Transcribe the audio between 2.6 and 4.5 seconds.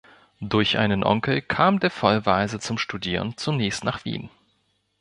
Studieren zunächst nach Wien.